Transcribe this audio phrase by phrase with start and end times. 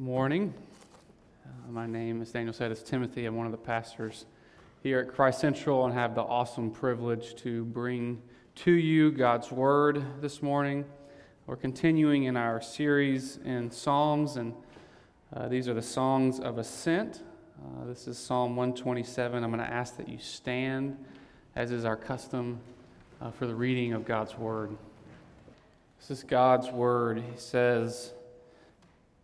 [0.00, 0.54] morning.
[1.44, 3.26] Uh, my name, as Daniel said, is Timothy.
[3.26, 4.24] I'm one of the pastors
[4.82, 8.22] here at Christ Central and have the awesome privilege to bring
[8.54, 10.86] to you God's Word this morning.
[11.46, 14.54] We're continuing in our series in Psalms, and
[15.36, 17.22] uh, these are the songs of ascent.
[17.62, 19.44] Uh, this is Psalm 127.
[19.44, 20.96] I'm going to ask that you stand,
[21.54, 22.58] as is our custom,
[23.20, 24.74] uh, for the reading of God's Word.
[25.98, 27.18] This is God's Word.
[27.18, 28.14] He says,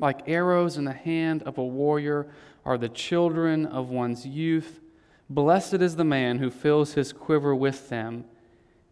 [0.00, 2.26] Like arrows in the hand of a warrior
[2.64, 4.80] are the children of one's youth.
[5.28, 8.24] Blessed is the man who fills his quiver with them.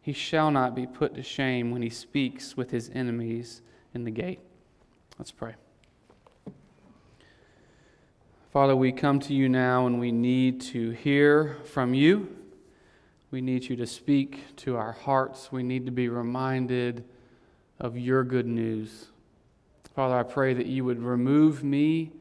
[0.01, 3.63] He shall not be put to shame when he speaks with his enemies
[3.95, 4.41] in the gate.
[5.19, 5.55] Let's pray.
[8.53, 12.35] Father, we come to you now and we need to hear from you.
[13.31, 15.53] We need you to speak to our hearts.
[15.53, 17.05] We need to be reminded
[17.79, 19.09] of your good news.
[19.99, 22.13] Father, I pray that you would remove me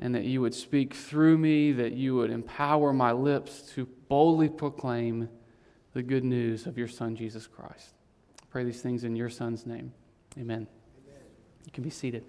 [0.00, 4.48] and that you would speak through me, that you would empower my lips to boldly
[4.48, 5.28] proclaim
[5.92, 7.94] the good news of your Son, Jesus Christ.
[8.42, 9.92] I pray these things in your Son's name.
[10.36, 10.66] Amen.
[11.06, 11.22] Amen.
[11.66, 12.24] You can be seated.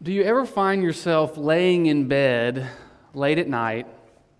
[0.00, 2.64] Do you ever find yourself laying in bed
[3.12, 3.88] late at night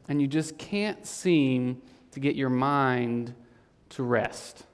[0.08, 3.34] and you just can't seem to get your mind
[3.90, 4.64] to rest.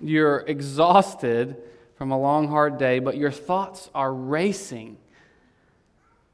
[0.00, 1.56] You're exhausted
[1.96, 4.96] from a long, hard day, but your thoughts are racing.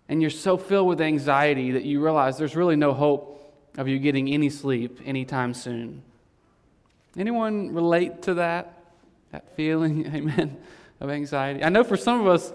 [0.08, 3.32] And you're so filled with anxiety that you realize there's really no hope
[3.76, 6.02] of you getting any sleep anytime soon.
[7.16, 8.84] Anyone relate to that?
[9.32, 10.56] That feeling, amen,
[11.00, 11.64] of anxiety?
[11.64, 12.52] I know for some of us,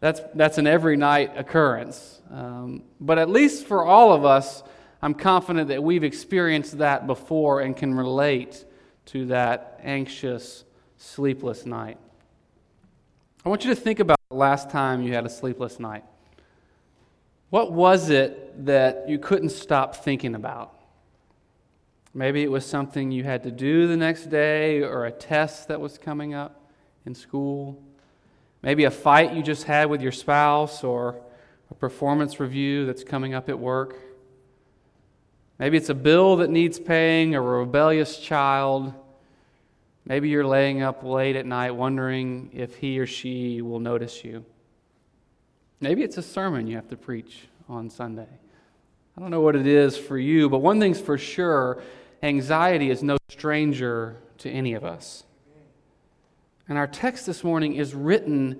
[0.00, 2.20] that's, that's an every night occurrence.
[2.30, 4.62] Um, but at least for all of us,
[5.02, 8.64] I'm confident that we've experienced that before and can relate
[9.06, 10.64] to that anxious,
[10.98, 11.98] sleepless night.
[13.44, 16.04] I want you to think about the last time you had a sleepless night.
[17.48, 20.74] What was it that you couldn't stop thinking about?
[22.12, 25.80] Maybe it was something you had to do the next day or a test that
[25.80, 26.70] was coming up
[27.06, 27.82] in school.
[28.62, 31.20] Maybe a fight you just had with your spouse or
[31.70, 33.96] a performance review that's coming up at work.
[35.60, 38.94] Maybe it's a bill that needs paying, a rebellious child.
[40.06, 44.42] Maybe you're laying up late at night wondering if he or she will notice you.
[45.78, 48.26] Maybe it's a sermon you have to preach on Sunday.
[49.14, 51.82] I don't know what it is for you, but one thing's for sure
[52.22, 55.24] anxiety is no stranger to any of us.
[56.70, 58.58] And our text this morning is written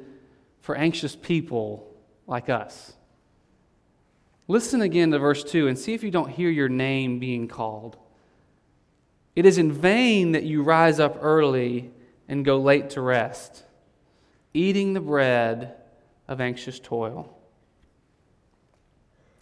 [0.61, 1.91] for anxious people
[2.27, 2.93] like us.
[4.51, 7.97] Listen again to verse 2 and see if you don't hear your name being called.
[9.37, 11.93] It is in vain that you rise up early
[12.27, 13.63] and go late to rest,
[14.53, 15.77] eating the bread
[16.27, 17.33] of anxious toil.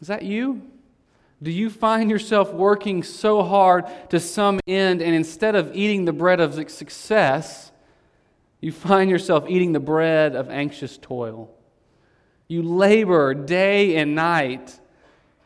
[0.02, 0.60] Is that you?
[1.42, 6.12] Do you find yourself working so hard to some end, and instead of eating the
[6.12, 7.72] bread of success,
[8.60, 11.50] you find yourself eating the bread of anxious toil?
[12.47, 14.78] You labor day and night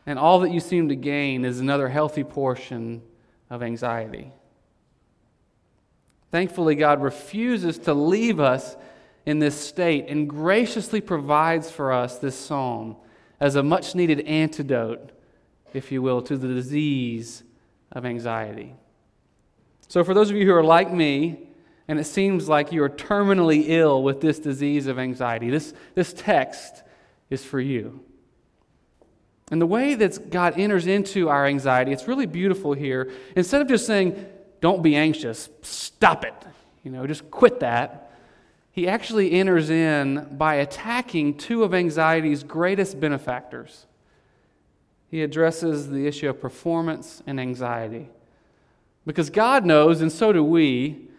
[0.05, 3.01] and all that you seem to gain is another healthy portion
[3.49, 4.31] of anxiety.
[6.31, 8.75] Thankfully, God refuses to leave us
[9.25, 12.97] in this state and graciously provides for us this psalm
[13.39, 15.11] as a much needed antidote,
[15.73, 17.43] if you will, to the disease
[17.91, 18.75] of anxiety.
[19.87, 21.47] So, for those of you who are like me,
[21.87, 26.13] and it seems like you are terminally ill with this disease of anxiety, this, this
[26.13, 26.81] text
[27.29, 28.03] is for you.
[29.53, 33.11] And the way that God enters into our anxiety, it's really beautiful here.
[33.35, 34.25] Instead of just saying,
[34.61, 36.33] don't be anxious, stop it,
[36.83, 38.11] you know, just quit that,
[38.71, 43.85] he actually enters in by attacking two of anxiety's greatest benefactors.
[45.11, 48.09] He addresses the issue of performance and anxiety.
[49.05, 51.09] Because God knows, and so do we,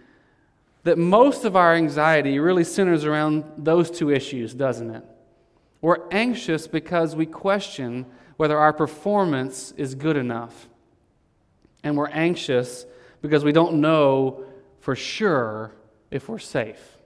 [0.82, 5.04] that most of our anxiety really centers around those two issues, doesn't it?
[5.80, 10.68] We're anxious because we question whether our performance is good enough.
[11.82, 12.86] And we're anxious
[13.22, 14.44] because we don't know
[14.80, 15.72] for sure
[16.10, 16.98] if we're safe.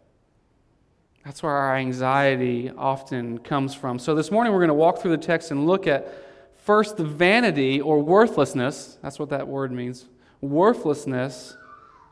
[1.25, 3.99] That's where our anxiety often comes from.
[3.99, 6.13] So this morning we're going to walk through the text and look at
[6.57, 8.99] first the vanity or worthlessness.
[9.03, 10.07] That's what that word means.
[10.41, 11.57] Worthlessness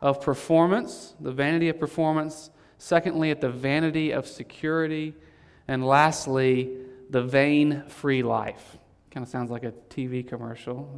[0.02, 2.50] of performance, the vanity of performance.
[2.78, 5.14] Secondly, at the vanity of security.
[5.66, 6.76] And lastly,
[7.08, 8.76] the vain free life.
[9.16, 10.92] Kind of sounds like a TV commercial.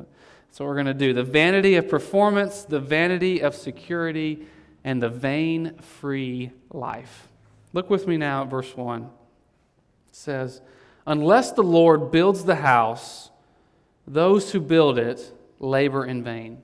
[0.49, 1.12] That's what we're going to do.
[1.12, 4.44] The vanity of performance, the vanity of security,
[4.82, 7.29] and the vain free life.
[7.73, 9.03] Look with me now at verse 1.
[9.03, 9.09] It
[10.11, 10.61] says,
[11.06, 13.31] Unless the Lord builds the house,
[14.05, 16.61] those who build it labor in vain.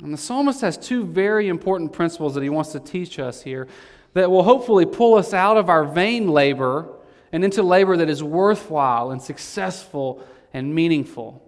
[0.00, 3.66] And the psalmist has two very important principles that he wants to teach us here
[4.12, 6.88] that will hopefully pull us out of our vain labor
[7.32, 10.22] and into labor that is worthwhile and successful
[10.52, 11.46] and meaningful.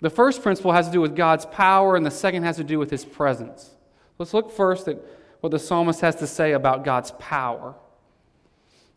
[0.00, 2.78] The first principle has to do with God's power, and the second has to do
[2.78, 3.74] with his presence.
[4.18, 5.00] Let's look first at
[5.40, 7.74] what the psalmist has to say about God's power.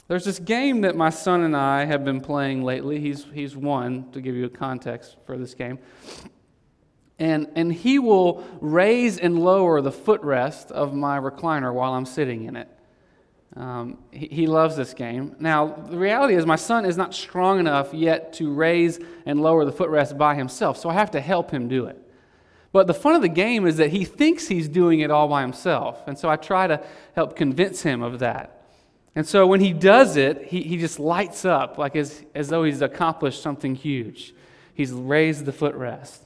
[0.08, 3.00] There's this game that my son and I have been playing lately.
[3.00, 5.80] He's, he's one, to give you a context for this game.
[7.18, 12.44] And, and he will raise and lower the footrest of my recliner while I'm sitting
[12.46, 12.68] in it.
[13.56, 15.36] Um, he, he, loves this game.
[15.40, 19.66] Now, the reality is, my son is not strong enough yet to raise and lower
[19.66, 22.02] the footrest by himself, so I have to help him do it.
[22.72, 25.42] But the fun of the game is that he thinks he's doing it all by
[25.42, 26.82] himself, and so I try to
[27.14, 28.62] help convince him of that.
[29.16, 32.64] And so when he does it, he, he just lights up like as, as though
[32.64, 34.34] he's accomplished something huge.
[34.74, 36.20] He's raised the footrest.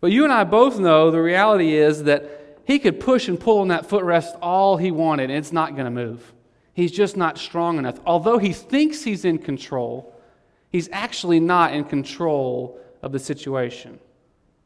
[0.00, 2.35] But you and I both know the reality is that
[2.66, 5.84] he could push and pull on that footrest all he wanted, and it's not going
[5.84, 6.32] to move.
[6.74, 8.00] He's just not strong enough.
[8.04, 10.12] Although he thinks he's in control,
[10.70, 14.00] he's actually not in control of the situation.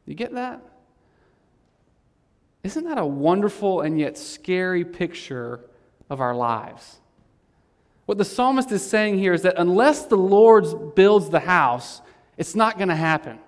[0.07, 0.61] You get that?
[2.63, 5.59] Isn't that a wonderful and yet scary picture
[6.09, 6.99] of our lives?
[8.07, 12.01] What the psalmist is saying here is that unless the Lord builds the house,
[12.35, 13.39] it's not going to happen.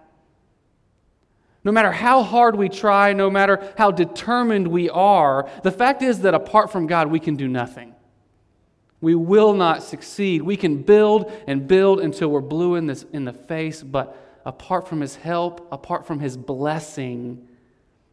[1.64, 6.22] No matter how hard we try, no matter how determined we are, the fact is
[6.22, 7.96] that apart from God, we can do nothing.
[9.00, 10.42] We will not succeed.
[10.42, 14.88] We can build and build until we're blue in, this, in the face, but apart
[14.88, 17.48] from His help, apart from His blessing,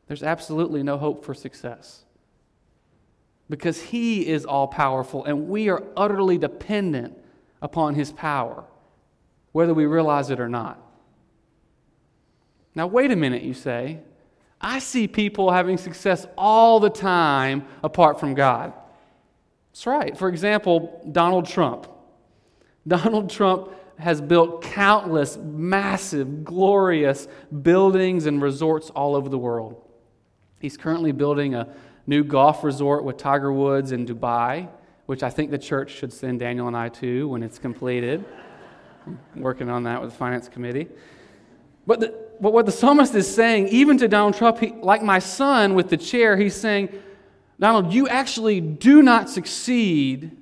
[0.06, 2.05] there's absolutely no hope for success.
[3.49, 7.17] Because He is all powerful, and we are utterly dependent
[7.62, 8.64] upon His power,
[9.53, 10.81] whether we realize it or not.
[12.75, 14.00] Now, wait a minute, you say.
[14.61, 18.72] I see people having success all the time apart from God.
[19.72, 20.17] That's right.
[20.17, 21.88] For example, Donald Trump.
[22.87, 27.28] Donald Trump has built countless massive, glorious
[27.62, 29.82] buildings and resorts all over the world.
[30.58, 31.69] He's currently building a
[32.06, 34.69] new golf resort with Tiger Woods in Dubai,
[35.06, 38.25] which I think the church should send Daniel and I to when it's completed.
[39.06, 40.88] I'm working on that with the finance committee.
[41.87, 45.19] But, the, but what the psalmist is saying, even to Donald Trump, he, like my
[45.19, 46.89] son with the chair, he's saying,
[47.59, 50.37] Donald, you actually do not succeed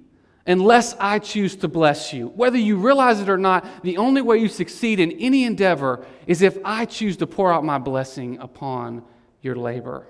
[0.46, 2.28] unless I choose to bless you.
[2.28, 6.40] Whether you realize it or not, the only way you succeed in any endeavor is
[6.40, 9.02] if I choose to pour out my blessing upon
[9.42, 10.06] your labor.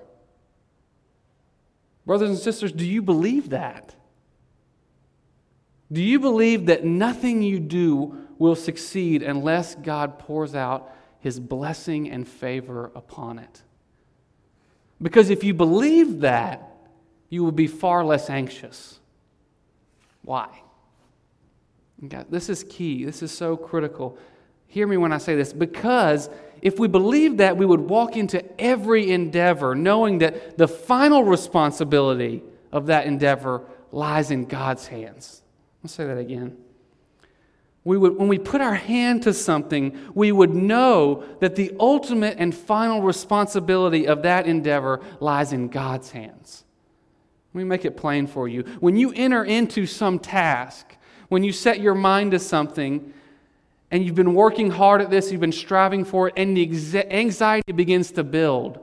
[2.05, 3.95] Brothers and sisters, do you believe that?
[5.91, 12.09] Do you believe that nothing you do will succeed unless God pours out his blessing
[12.09, 13.61] and favor upon it.
[15.01, 16.65] Because if you believe that,
[17.29, 18.99] you will be far less anxious.
[20.23, 20.61] Why?
[22.05, 23.05] Okay, this is key.
[23.05, 24.17] This is so critical.
[24.67, 25.53] Hear me when I say this.
[25.53, 26.29] Because
[26.61, 32.43] if we believe that, we would walk into every endeavor knowing that the final responsibility
[32.71, 35.41] of that endeavor lies in God's hands.
[35.83, 36.57] I'll say that again
[37.83, 42.35] we would, when we put our hand to something, we would know that the ultimate
[42.37, 46.65] and final responsibility of that endeavor lies in God's hands.
[47.53, 48.63] Let me make it plain for you.
[48.79, 50.97] When you enter into some task,
[51.29, 53.13] when you set your mind to something,
[53.91, 57.71] and you've been working hard at this, you've been striving for it, and the anxiety
[57.71, 58.79] begins to build,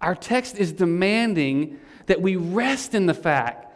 [0.00, 3.66] our text is demanding that we rest in the fact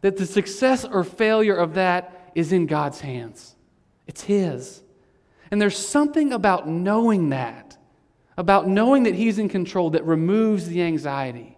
[0.00, 3.55] that the success or failure of that is in God's hands.
[4.06, 4.82] It's His.
[5.50, 7.76] And there's something about knowing that,
[8.36, 11.56] about knowing that He's in control, that removes the anxiety,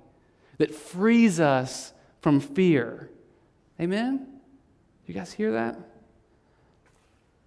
[0.59, 3.11] that frees us from fear.
[3.81, 4.27] Amen?
[5.07, 5.79] You guys hear that?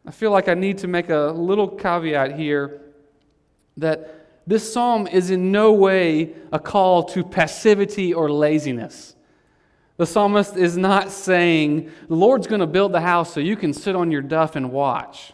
[0.05, 2.81] I feel like I need to make a little caveat here
[3.77, 9.15] that this psalm is in no way a call to passivity or laziness.
[10.01, 13.71] The psalmist is not saying, the Lord's going to build the house so you can
[13.71, 15.31] sit on your duff and watch.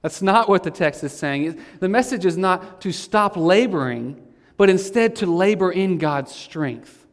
[0.00, 1.60] That's not what the text is saying.
[1.80, 4.24] The message is not to stop laboring,
[4.56, 7.04] but instead to labor in God's strength,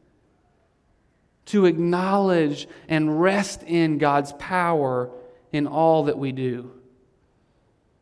[1.45, 5.09] to acknowledge and rest in God's power
[5.51, 6.79] in all that we do.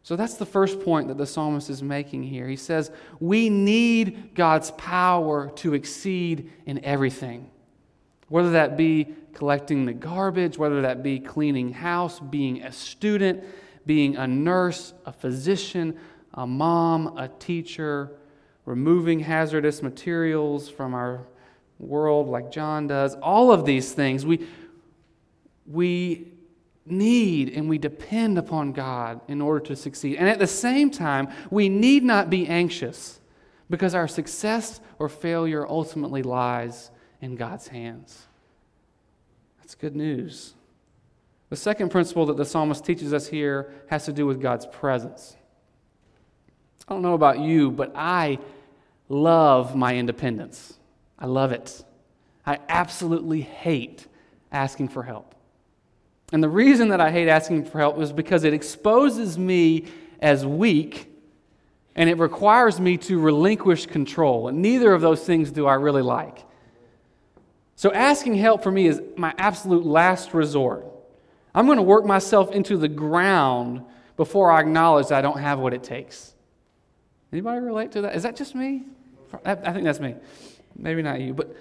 [0.04, 2.46] So that's the first point that the psalmist is making here.
[2.46, 7.52] He says, We need God's power to exceed in everything.
[8.32, 13.44] Whether that be collecting the garbage, whether that be cleaning house, being a student,
[13.86, 15.98] being a nurse, a physician,
[16.34, 18.10] a mom, a teacher,
[18.64, 21.28] removing hazardous materials from our
[21.78, 24.48] world like John does, all of these things, we,
[25.68, 26.32] we
[26.86, 30.16] need and we depend upon God in order to succeed.
[30.16, 33.20] And at the same time, we need not be anxious
[33.70, 36.92] because our success or failure ultimately lies
[37.22, 38.28] in God's hands.
[39.60, 40.54] That's good news.
[41.50, 45.36] The second principle that the psalmist teaches us here has to do with God's presence.
[46.88, 48.40] I don't know about you, but I
[49.08, 50.78] love my independence.
[51.20, 51.84] I love it.
[52.46, 54.08] I absolutely hate
[54.52, 55.36] asking for help.
[56.34, 59.86] And the reason that I hate asking for help is because it exposes me
[60.22, 61.08] as weak
[61.96, 64.48] and it requires me to relinquish control.
[64.48, 66.46] And neither of those things do I really like.
[67.82, 70.86] So asking help for me is my absolute last resort.
[71.56, 73.84] I'm going to work myself into the ground
[74.18, 76.36] before I acknowledge I don't have what it takes.
[77.34, 78.16] Anybody relate to that?
[78.16, 78.84] Is that just me?
[79.44, 80.14] I think that's me.
[80.76, 81.56] Maybe not you, but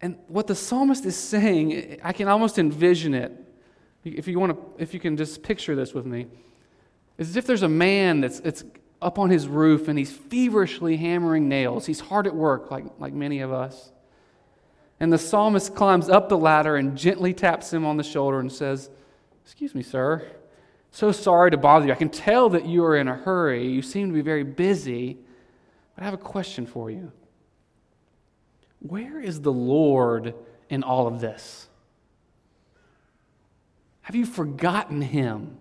[0.00, 3.32] and what the psalmist is saying, I can almost envision it
[4.04, 6.26] if you, want to, if you can just picture this with me,
[7.18, 8.64] it's as if there's a man that's, that's
[9.02, 11.84] up on his roof and he's feverishly hammering nails.
[11.84, 13.92] He's hard at work, like, like many of us.
[15.02, 18.52] And the psalmist climbs up the ladder and gently taps him on the shoulder and
[18.52, 18.88] says,
[19.44, 20.24] Excuse me, sir.
[20.92, 21.92] So sorry to bother you.
[21.92, 23.66] I can tell that you are in a hurry.
[23.66, 25.18] You seem to be very busy.
[25.96, 27.10] But I have a question for you.
[28.78, 30.36] Where is the Lord
[30.68, 31.68] in all of this?
[34.02, 35.58] Have you forgotten him?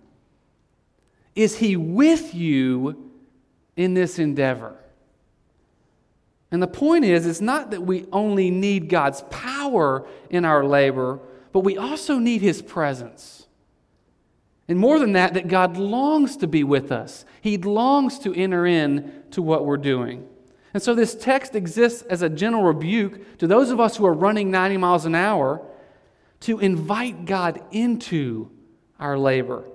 [1.34, 3.12] Is he with you
[3.76, 4.81] in this endeavor?
[6.52, 11.20] And the point is, it's not that we only need God's power in our labor,
[11.54, 13.48] but we also need his presence.
[14.68, 17.26] And more than that, that God longs to be with us.
[17.42, 20.28] He longs to enter in to what we're doing.
[20.74, 24.14] And so this text exists as a gentle rebuke to those of us who are
[24.14, 25.62] running 90 miles an hour
[26.42, 28.50] to invite God into
[29.00, 29.66] our labor,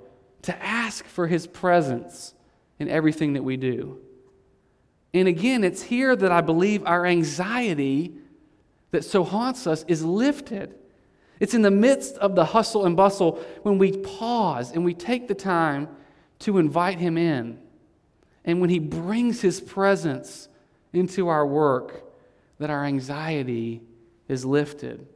[0.42, 2.34] to ask for His presence
[2.78, 3.98] in everything that we do.
[5.16, 8.14] And again, it's here that I believe our anxiety
[8.90, 10.74] that so haunts us is lifted.
[11.40, 15.26] It's in the midst of the hustle and bustle when we pause and we take
[15.26, 15.88] the time
[16.40, 17.58] to invite Him in.
[18.44, 20.48] And when He brings His presence
[20.92, 22.04] into our work,
[22.58, 23.82] that our anxiety
[24.28, 25.06] is lifted.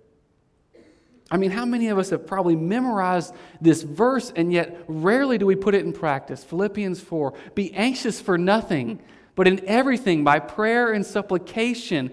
[1.31, 5.47] I mean, how many of us have probably memorized this verse and yet rarely do
[5.47, 6.43] we put it in practice?
[6.43, 9.01] Philippians 4 Be anxious for nothing,
[9.35, 12.13] but in everything, by prayer and supplication,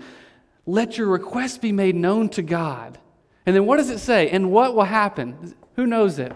[0.66, 3.00] let your requests be made known to God.
[3.46, 4.30] And then what does it say?
[4.30, 5.56] And what will happen?
[5.76, 6.34] Who knows it?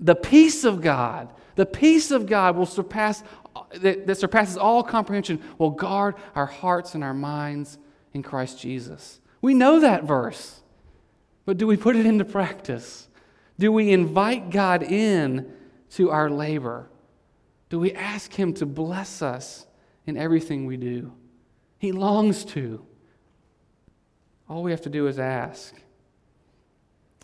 [0.00, 3.22] The peace of God, the peace of God will surpass
[3.80, 7.78] that, that surpasses all comprehension will guard our hearts and our minds
[8.12, 9.20] in Christ Jesus.
[9.40, 10.60] We know that verse.
[11.44, 13.08] But do we put it into practice?
[13.58, 15.52] Do we invite God in
[15.90, 16.88] to our labor?
[17.68, 19.66] Do we ask Him to bless us
[20.06, 21.12] in everything we do?
[21.78, 22.84] He longs to.
[24.48, 25.74] All we have to do is ask.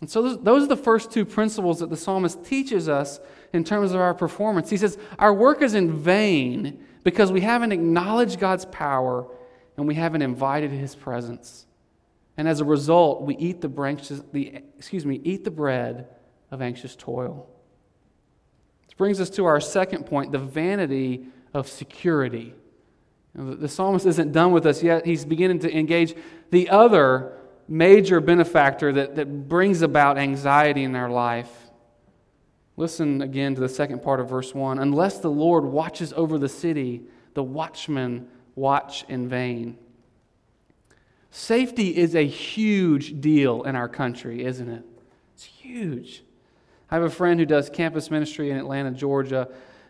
[0.01, 3.21] And so, those are the first two principles that the psalmist teaches us
[3.53, 4.69] in terms of our performance.
[4.69, 9.27] He says, Our work is in vain because we haven't acknowledged God's power
[9.77, 11.65] and we haven't invited His presence.
[12.35, 16.07] And as a result, we eat the, branches, the, excuse me, eat the bread
[16.51, 17.47] of anxious toil.
[18.93, 22.53] This brings us to our second point the vanity of security.
[23.33, 25.03] The psalmist isn't done with us yet.
[25.03, 26.13] He's beginning to engage
[26.51, 31.49] the other major benefactor that, that brings about anxiety in our life.
[32.77, 34.77] Listen again to the second part of verse 1.
[34.77, 37.01] Unless the Lord watches over the city,
[37.33, 39.75] the watchmen watch in vain.
[41.31, 44.85] Safety is a huge deal in our country, isn't it?
[45.33, 46.23] It's huge.
[46.93, 49.49] I have a friend who does campus ministry in Atlanta, Georgia,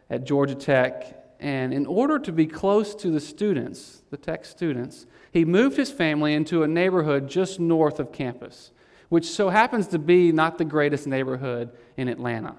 [0.10, 5.06] at Georgia Tech, And in order to be close to the students, the tech students,
[5.34, 8.72] he moved his family into a neighborhood just north of campus,
[9.10, 12.56] which so happens to be not the greatest neighborhood in Atlanta.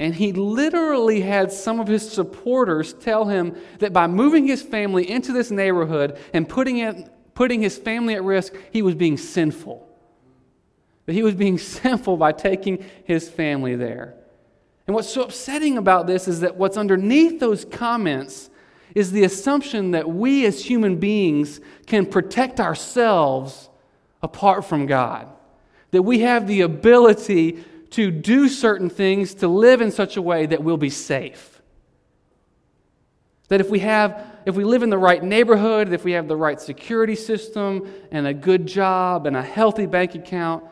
[0.00, 5.08] And he literally had some of his supporters tell him that by moving his family
[5.08, 9.91] into this neighborhood and putting, it, putting his family at risk, he was being sinful.
[11.06, 14.14] That he was being sinful by taking his family there.
[14.86, 18.50] And what's so upsetting about this is that what's underneath those comments
[18.94, 23.70] is the assumption that we as human beings can protect ourselves
[24.22, 25.28] apart from God.
[25.92, 30.46] That we have the ability to do certain things, to live in such a way
[30.46, 31.60] that we'll be safe.
[33.48, 36.36] That if we have if we live in the right neighborhood, if we have the
[36.36, 40.64] right security system and a good job and a healthy bank account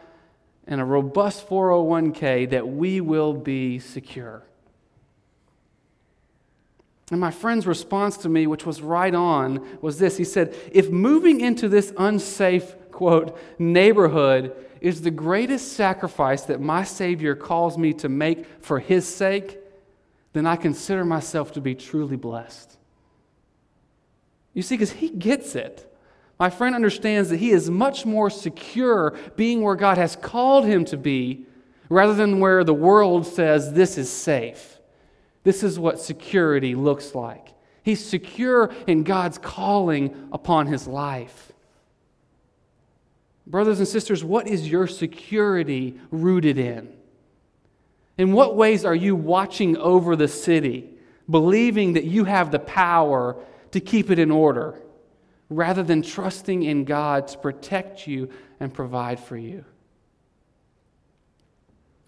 [0.70, 4.44] and a robust 401k, that we will be secure.
[7.10, 10.16] And my friend's response to me, which was right on, was this.
[10.16, 16.84] He said, If moving into this unsafe, quote, neighborhood is the greatest sacrifice that my
[16.84, 19.58] Savior calls me to make for His sake,
[20.32, 22.78] then I consider myself to be truly blessed.
[24.54, 25.89] You see, because He gets it.
[26.40, 30.86] My friend understands that he is much more secure being where God has called him
[30.86, 31.44] to be
[31.90, 34.78] rather than where the world says this is safe.
[35.44, 37.48] This is what security looks like.
[37.82, 41.52] He's secure in God's calling upon his life.
[43.46, 46.90] Brothers and sisters, what is your security rooted in?
[48.16, 50.88] In what ways are you watching over the city,
[51.28, 53.36] believing that you have the power
[53.72, 54.80] to keep it in order,
[55.50, 59.64] rather than trusting in God to protect you and provide for you?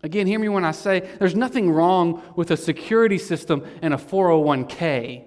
[0.04, 3.98] Again, hear me when I say there's nothing wrong with a security system and a
[3.98, 5.24] 401k.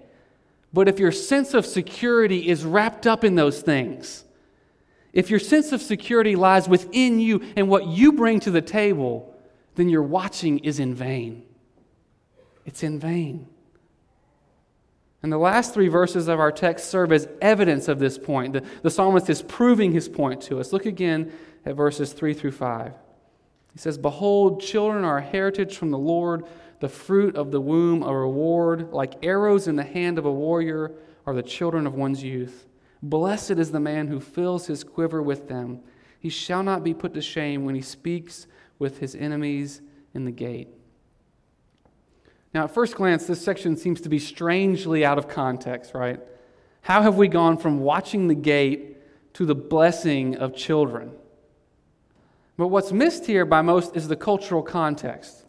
[0.73, 4.25] But if your sense of security is wrapped up in those things,
[5.13, 9.33] if your sense of security lies within you and what you bring to the table,
[9.75, 11.43] then your watching is in vain.
[12.65, 13.47] It's in vain.
[15.23, 18.53] And the last three verses of our text serve as evidence of this point.
[18.53, 20.71] The, the psalmist is proving his point to us.
[20.71, 21.31] Look again
[21.65, 22.93] at verses 3 through 5.
[23.73, 26.45] He says, Behold, children are a heritage from the Lord,
[26.79, 28.93] the fruit of the womb a reward.
[28.93, 30.91] Like arrows in the hand of a warrior
[31.25, 32.67] are the children of one's youth.
[33.01, 35.81] Blessed is the man who fills his quiver with them.
[36.19, 38.47] He shall not be put to shame when he speaks
[38.79, 39.81] with his enemies
[40.13, 40.69] in the gate.
[42.55, 46.21] Now, at first glance, this section seems to be strangely out of context, right?
[46.83, 48.95] How have we gone from watching the gate
[49.33, 51.11] to the blessing of children?
[52.55, 55.43] But what's missed here by most is the cultural context.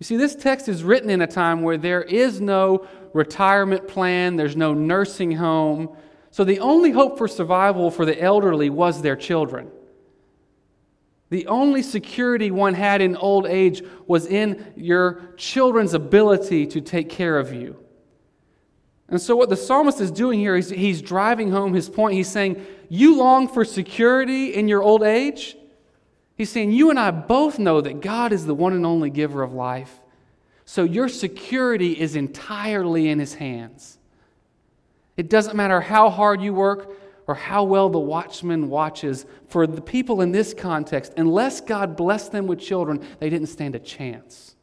[0.00, 4.34] You see, this text is written in a time where there is no retirement plan,
[4.34, 5.96] there's no nursing home.
[6.32, 9.70] So the only hope for survival for the elderly was their children.
[11.30, 17.10] The only security one had in old age was in your children's ability to take
[17.10, 17.76] care of you.
[19.10, 22.14] And so, what the psalmist is doing here is he's driving home his point.
[22.14, 25.56] He's saying, You long for security in your old age?
[26.36, 29.42] He's saying, You and I both know that God is the one and only giver
[29.42, 30.00] of life.
[30.64, 33.98] So your security is entirely in His hands.
[35.16, 36.90] It doesn't matter how hard you work
[37.28, 39.26] or how well the watchman watches.
[39.46, 43.74] For the people in this context, unless God blessed them with children, they didn't stand
[43.76, 44.56] a chance.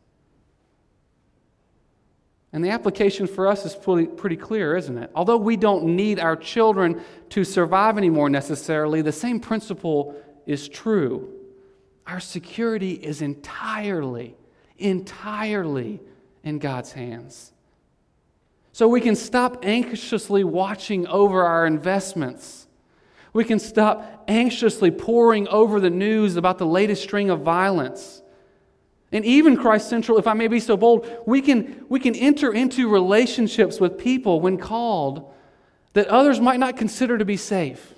[2.52, 5.12] And the application for us is pretty, pretty clear, isn't it?
[5.14, 11.34] Although we don't need our children to survive anymore necessarily, the same principle is true.
[12.08, 14.36] Our security is entirely,
[14.78, 16.00] entirely
[16.44, 17.52] in God's hands.
[18.76, 22.68] So we can stop anxiously watching over our investments.
[23.32, 28.22] We can stop anxiously poring over the news about the latest string of violence.
[29.14, 32.52] And even Christ Central, if I may be so bold, we can, we can enter
[32.52, 35.34] into relationships with people when called
[35.94, 37.94] that others might not consider to be safe.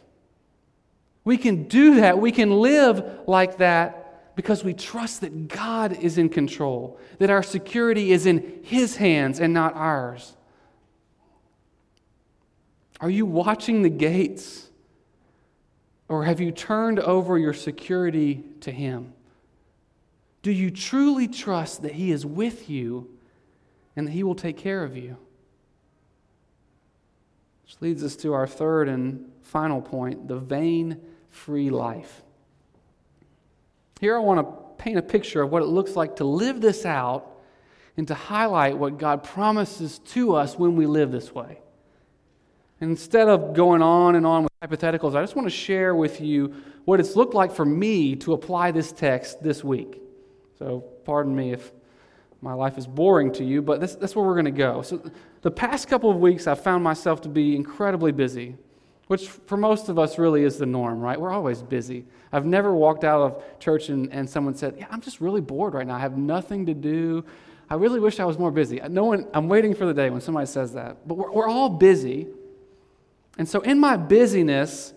[1.23, 2.19] We can do that.
[2.19, 7.41] We can live like that because we trust that God is in control, that our
[7.41, 10.35] security is in His hands and not ours.
[12.99, 14.69] Are you watching the gates?
[16.09, 19.13] Or have you turned over your security to Him?
[20.41, 23.09] Do you truly trust that He is with you
[23.95, 25.17] and that He will take care of you?
[27.63, 32.23] Which leads us to our third and final point the vain free life.
[33.99, 36.85] Here I want to paint a picture of what it looks like to live this
[36.85, 37.29] out
[37.97, 41.59] and to highlight what God promises to us when we live this way.
[42.79, 46.53] Instead of going on and on with hypotheticals, I just want to share with you
[46.85, 50.01] what it's looked like for me to apply this text this week.
[50.59, 51.71] So, pardon me if
[52.41, 54.83] my life is boring to you, but this, that's where we're going to go.
[54.83, 55.11] So,
[55.41, 58.55] the past couple of weeks, I've found myself to be incredibly busy,
[59.07, 61.19] which for most of us really is the norm, right?
[61.19, 62.05] We're always busy.
[62.31, 65.73] I've never walked out of church and, and someone said, Yeah, I'm just really bored
[65.73, 65.95] right now.
[65.95, 67.25] I have nothing to do.
[67.69, 68.79] I really wish I was more busy.
[68.89, 71.07] No one, I'm waiting for the day when somebody says that.
[71.07, 72.27] But we're, we're all busy.
[73.37, 74.93] And so, in my busyness,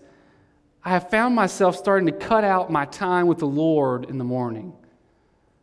[0.83, 4.23] I have found myself starting to cut out my time with the Lord in the
[4.23, 4.73] morning,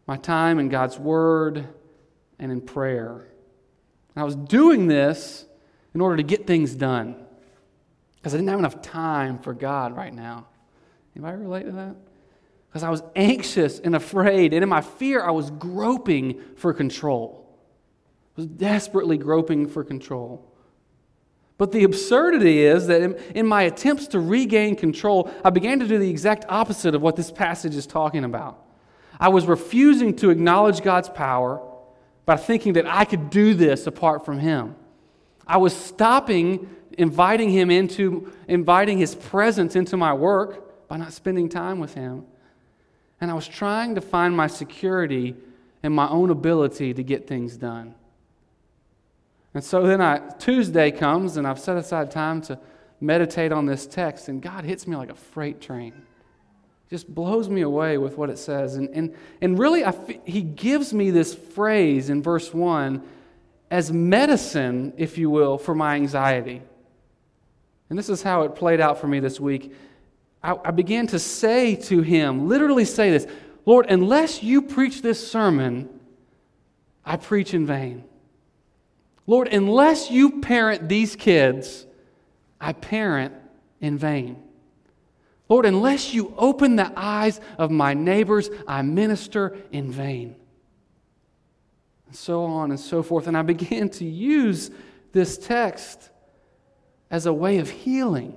[0.07, 1.67] my time in God's Word
[2.39, 3.27] and in prayer.
[4.15, 5.45] And I was doing this
[5.95, 7.17] in order to get things done
[8.17, 10.47] because I didn't have enough time for God right now.
[11.17, 11.97] Anybody relate to that?
[12.69, 17.49] Because I was anxious and afraid, and in my fear, I was groping for control.
[18.37, 20.48] I was desperately groping for control.
[21.59, 25.89] But the absurdity is that in, in, my attempts to regain control, I began to
[25.89, 28.65] do the exact opposite of what this passage is talking about.
[29.19, 31.61] I was refusing to acknowledge God's power
[32.25, 34.77] by thinking that I could do this apart from Him.
[35.47, 41.49] I was stopping inviting Him into, inviting His presence into my work by not spending
[41.49, 42.25] time with Him.
[43.21, 45.35] And I was trying to find my security
[45.83, 47.95] in my own ability to get things done.
[49.55, 52.59] And so then I, Tuesday comes, and I've set aside time to
[53.01, 55.93] meditate on this text, and God hits me like a freight train.
[56.91, 58.77] Just blows me away with what it says.
[58.77, 59.85] And, and, and really,
[60.25, 63.03] He gives me this phrase in verse 1
[63.71, 66.63] as medicine, if you will, for my anxiety.
[67.91, 69.75] And this is how it played out for me this week.
[70.43, 73.27] I, I began to say to Him, literally say this
[73.67, 75.91] Lord, unless you preach this sermon,
[77.05, 78.05] I preach in vain.
[79.29, 81.87] Lord, unless you parent these kids,
[82.59, 83.35] I parent
[83.79, 84.43] in vain.
[85.51, 90.35] Lord, unless you open the eyes of my neighbors, I minister in vain.
[92.07, 93.27] And so on and so forth.
[93.27, 94.71] And I began to use
[95.13, 96.09] this text
[97.11, 98.35] as a way of healing,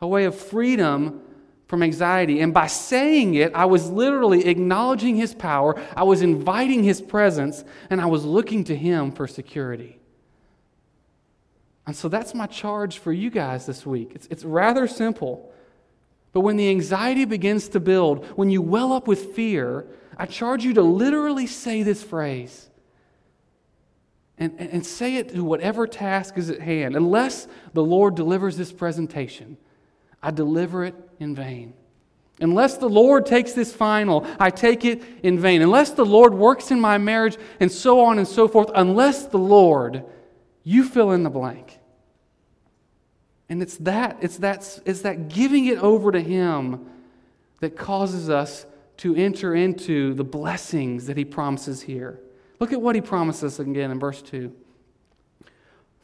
[0.00, 1.22] a way of freedom
[1.68, 2.40] from anxiety.
[2.40, 7.62] And by saying it, I was literally acknowledging his power, I was inviting his presence,
[7.90, 9.99] and I was looking to him for security.
[11.86, 14.12] And so that's my charge for you guys this week.
[14.14, 15.52] It's, it's rather simple.
[16.32, 20.64] But when the anxiety begins to build, when you well up with fear, I charge
[20.64, 22.68] you to literally say this phrase
[24.38, 26.96] and, and say it to whatever task is at hand.
[26.96, 29.56] Unless the Lord delivers this presentation,
[30.22, 31.74] I deliver it in vain.
[32.40, 35.60] Unless the Lord takes this final, I take it in vain.
[35.60, 39.38] Unless the Lord works in my marriage, and so on and so forth, unless the
[39.38, 40.04] Lord,
[40.62, 41.78] you fill in the blank.
[43.48, 46.86] And it's that, it's that, it's that giving it over to Him
[47.60, 48.64] that causes us
[48.98, 52.20] to enter into the blessings that He promises here.
[52.60, 54.54] Look at what He promises again in verse 2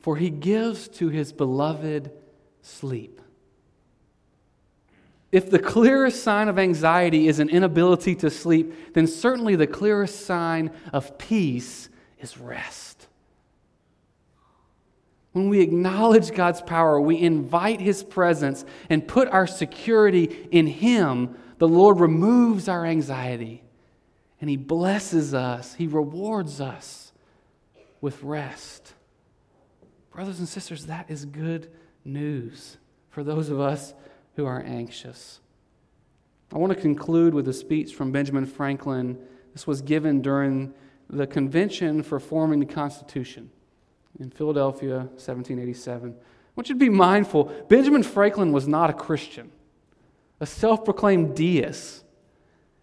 [0.00, 2.10] For He gives to His beloved
[2.62, 3.20] sleep.
[5.30, 10.24] If the clearest sign of anxiety is an inability to sleep, then certainly the clearest
[10.24, 11.90] sign of peace
[12.20, 12.95] is rest.
[15.36, 21.36] When we acknowledge God's power, we invite His presence and put our security in Him,
[21.58, 23.62] the Lord removes our anxiety
[24.40, 27.12] and He blesses us, He rewards us
[28.00, 28.94] with rest.
[30.10, 31.70] Brothers and sisters, that is good
[32.02, 32.78] news
[33.10, 33.92] for those of us
[34.36, 35.40] who are anxious.
[36.50, 39.18] I want to conclude with a speech from Benjamin Franklin.
[39.52, 40.72] This was given during
[41.10, 43.50] the convention for forming the Constitution
[44.18, 46.10] in Philadelphia, 1787.
[46.10, 46.14] I
[46.54, 49.50] want you to be mindful Benjamin Franklin was not a Christian,
[50.40, 52.04] a self proclaimed deist.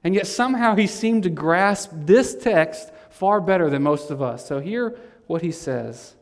[0.04, 4.46] And yet somehow he seemed to grasp this text far better than most of us.
[4.46, 6.16] So hear what he says.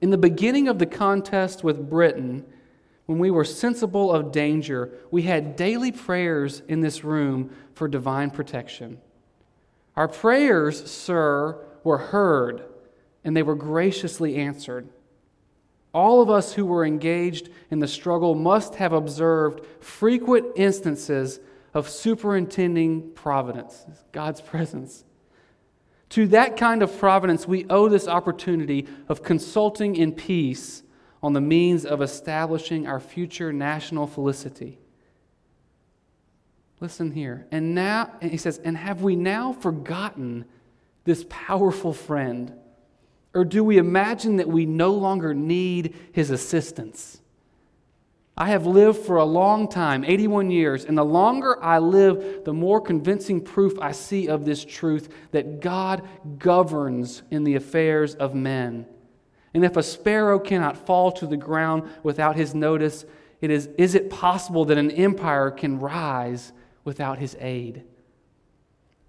[0.00, 2.46] In the beginning of the contest with Britain,
[3.06, 8.30] when we were sensible of danger, we had daily prayers in this room for divine
[8.30, 8.98] protection.
[9.96, 12.64] Our prayers, sir, were heard
[13.24, 14.88] and they were graciously answered.
[15.92, 21.40] All of us who were engaged in the struggle must have observed frequent instances
[21.74, 25.04] of superintending providence, God's presence.
[26.10, 30.82] To that kind of providence, we owe this opportunity of consulting in peace
[31.22, 34.78] on the means of establishing our future national felicity.
[36.80, 37.46] Listen here.
[37.50, 40.44] And now, and he says, and have we now forgotten
[41.04, 42.52] this powerful friend?
[43.38, 47.22] Or do we imagine that we no longer need his assistance?
[48.36, 52.52] I have lived for a long time, 81 years, and the longer I live, the
[52.52, 56.02] more convincing proof I see of this truth that God
[56.40, 58.86] governs in the affairs of men.
[59.54, 63.04] And if a sparrow cannot fall to the ground without his notice,
[63.40, 67.84] it is, is it possible that an empire can rise without his aid?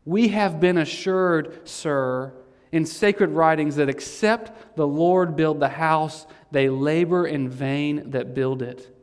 [0.06, 2.36] We have been assured, sir,
[2.72, 8.34] in sacred writings that except the Lord build the house, they labor in vain that
[8.34, 8.96] build it.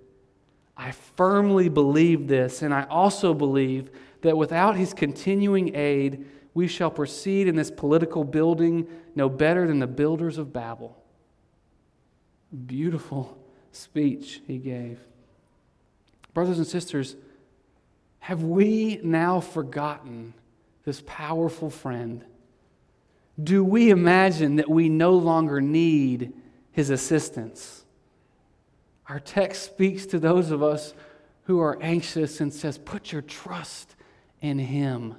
[0.77, 6.91] I firmly believe this, and I also believe that without his continuing aid, we shall
[6.91, 10.97] proceed in this political building no better than the builders of Babel.
[12.67, 13.37] Beautiful
[13.73, 15.01] speech he gave.
[16.35, 17.17] Brothers and sisters,
[18.21, 20.35] have we now forgotten
[20.85, 22.25] this powerful friend?
[23.43, 26.33] Do we imagine that we no longer need
[26.73, 27.85] his assistance?
[29.09, 30.95] Our text speaks to those of us
[31.45, 33.95] who are anxious and says, Put your trust
[34.41, 35.15] in him,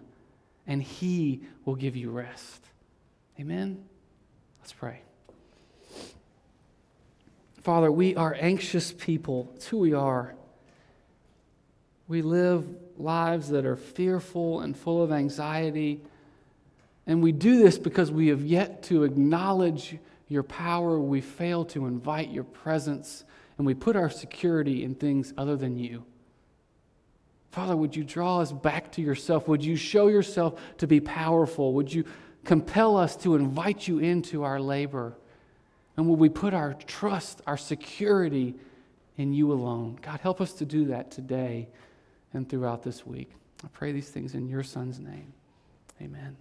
[0.65, 2.65] and he will give you rest.
[3.39, 3.85] Amen?
[4.59, 5.01] Let's pray.
[7.61, 9.51] Father, we are anxious people.
[9.55, 10.35] It's who we are.
[12.07, 12.65] We live
[12.97, 16.01] lives that are fearful and full of anxiety.
[17.07, 20.99] And we do this because we have yet to acknowledge your power.
[20.99, 23.23] We fail to invite your presence,
[23.57, 26.03] and we put our security in things other than you.
[27.51, 29.47] Father, would you draw us back to yourself?
[29.47, 31.73] Would you show yourself to be powerful?
[31.73, 32.03] Would you
[32.43, 35.17] compel us to invite you into our labor?
[35.95, 38.53] And would we put our trust, our security
[39.15, 39.97] in you alone?
[40.01, 41.69] God, help us to do that today
[42.33, 43.31] and throughout this week.
[43.63, 45.33] I pray these things in your Son's name.
[45.99, 46.37] Amen.